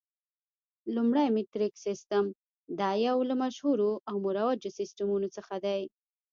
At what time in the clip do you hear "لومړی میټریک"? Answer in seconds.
0.95-1.73